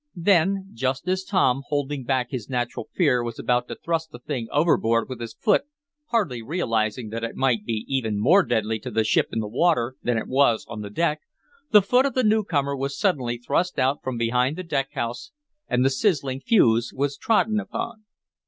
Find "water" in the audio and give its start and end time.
9.47-9.97